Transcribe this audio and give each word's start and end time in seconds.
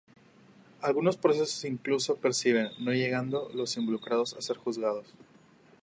Algunos 0.81 1.15
procesos 1.15 1.63
incluso 1.63 2.15
prescriben, 2.17 2.71
no 2.79 2.91
llegando 2.91 3.51
los 3.53 3.77
involucrados 3.77 4.33
a 4.33 4.41
ser 4.41 4.57
juzgados. 4.57 5.05